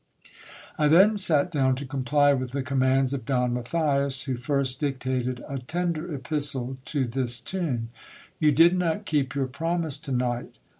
[0.79, 5.43] I then sat down to comply with the commands of Don Matthias, who first dictated
[5.47, 7.89] a tender epistle to this tune—
[8.39, 10.55] You did not keep your promise to night.